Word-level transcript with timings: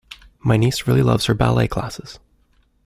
My 0.39 0.57
niece 0.57 0.87
really 0.87 1.03
loves 1.03 1.27
her 1.27 1.35
ballet 1.35 1.67
classes 1.67 2.17